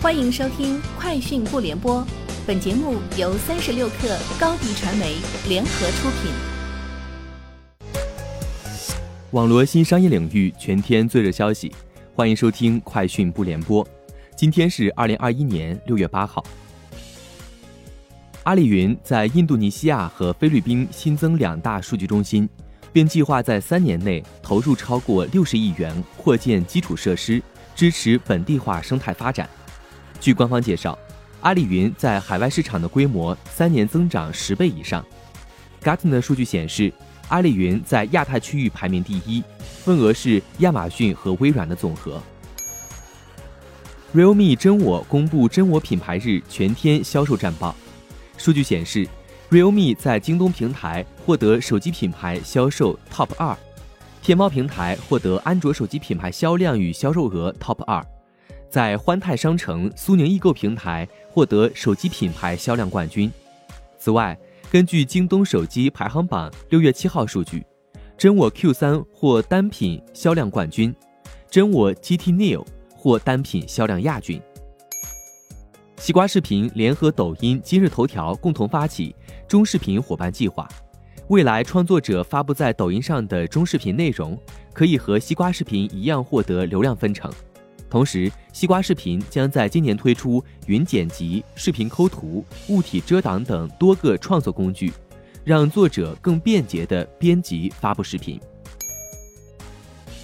[0.00, 2.00] 欢迎收听《快讯不联播》，
[2.46, 5.16] 本节目由三十六克高低传媒
[5.48, 6.30] 联合出品。
[9.32, 11.74] 网罗新商业领域全天最热消息，
[12.14, 13.84] 欢迎收听《快讯不联播》。
[14.36, 16.44] 今天是二零二一年六月八号。
[18.44, 22.48] 阿里云在印度尼西亚和菲律宾新增两大数据中心，
[22.92, 27.42] 并计划在三年内投入超过六十亿元扩建基础设施，
[27.74, 29.50] 支持本地化生态发展。
[30.20, 30.98] 据官方介绍，
[31.40, 35.04] 阿里云在海外市场的规模三年增长十倍以上。
[35.82, 36.92] Gartner 数据显示，
[37.28, 39.42] 阿里云在亚太区域排名第一，
[39.84, 42.20] 份额是亚马逊和微软的总和。
[44.14, 47.76] Realme 真我公布真我品牌日全天销售战报，
[48.36, 49.06] 数据显示
[49.50, 53.56] ，Realme 在京东平台获得手机品牌销售 Top 二，
[54.20, 58.04] 天猫平台获得安卓手机品牌销量与销售额 Top 二。
[58.68, 63.30] 在欢泰商城、苏宁易购平台获得手机品牌销量冠军。
[63.98, 64.38] 此外，
[64.70, 67.64] 根据京东手机排行榜六月七号数据，
[68.16, 70.94] 真我 Q 三获单品销量冠军，
[71.50, 74.40] 真我 GT Neo 获单品销量亚军。
[75.96, 79.16] 西瓜视频联合抖音、今日头条共同发起
[79.48, 80.68] 中视频伙伴计划，
[81.28, 84.38] 未来创作者发布在抖音上的中视频内容，
[84.72, 87.32] 可以和西瓜视频一样获得流量分成。
[87.90, 94.92] 同时，西瓜视频将在今年推出云剪辑、视频抠图、物体遮挡等多个创作工具，
[95.42, 98.38] 让作者更便捷地编辑发布视频。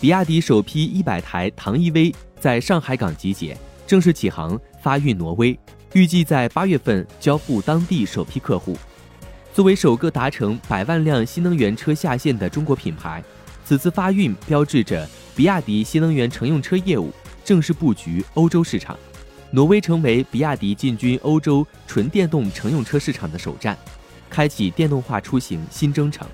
[0.00, 5.58] 比亚迪首批一百台唐 EV 在上海港集结，正式启航发运挪威，
[5.94, 8.76] 预计在八月份交付当地首批客户。
[9.52, 13.20] 作为首个达成百万辆新能源车下线的中国品牌，
[13.64, 17.12] 此次发运标志着比亚迪新能源乘用车业务。
[17.48, 18.94] 正式布局欧洲市场，
[19.52, 23.74] 挪威成为比亚迪进军欧洲纯电动乘用车市场的首站，
[24.28, 26.28] 开启电动化出行新征程。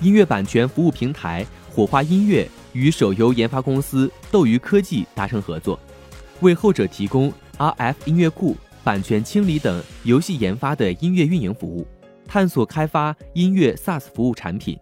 [0.00, 5.80] 音乐版权服务平台火花音乐与手游研发公司斗鱼科技达成合作，
[6.38, 11.84] 为后者提供 RF 音乐库、版权清理等游戏研发的音乐运营服务，
[12.28, 14.78] 探索开发音乐 SaaS 服务产品。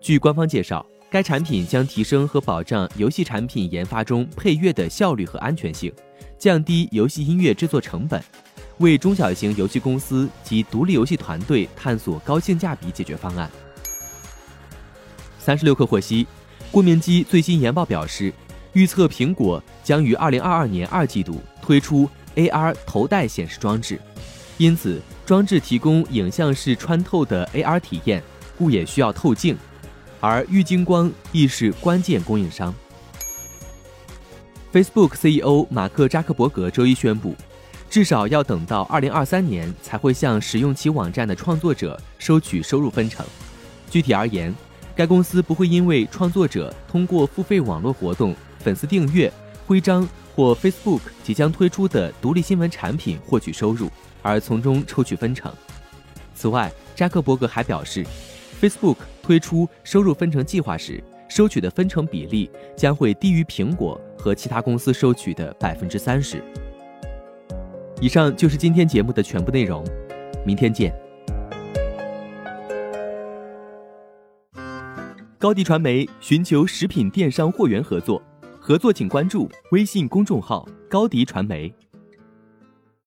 [0.00, 0.86] 据官方介绍。
[1.14, 5.92] 该产品将提升和保障游戏产品研发中配乐的效率和安全性，
[6.36, 8.20] 降低游戏音乐制作成本，
[8.78, 13.48] 为中小型游戏公司及独立游戏团队探索高性价比解决方案。
[15.38, 16.26] 三十六氪获悉，
[16.72, 18.32] 郭明基最新研报表示，
[18.72, 24.00] 预测苹果将于二零二二年二季度推出 AR 头戴显示装置，
[24.58, 28.20] 因此装置提供影像式穿透的 AR 体验，
[28.58, 29.56] 故也需要透镜。
[30.26, 32.74] 而郁金光亦是关键供应商。
[34.72, 37.36] Facebook CEO 马克扎克伯格周一宣布，
[37.90, 43.22] 至少要等到2023年才会向使用其网站的创作者收取收入分成。
[43.90, 44.54] 具体而言，
[44.96, 49.30] 该公司不会因为创作者通过付费网络活动、粉丝订阅、
[49.66, 53.90] 徽章或 Facebook 即将推出的独立新闻产品获取收入
[54.22, 55.52] 而从中抽取分成。
[56.34, 58.06] 此外，扎克伯格还表示。
[58.60, 66.42] Facebook 推出收入分成计划时，收取的分成比例将会低于苹果和其他公司收取的百分之三十。
[68.00, 69.84] 以上就是今天节目的全部内容，
[70.44, 70.94] 明天见。
[75.38, 78.22] 高迪传媒寻求食品电商货源合作，
[78.58, 81.70] 合作请关注微信公众号高迪传媒。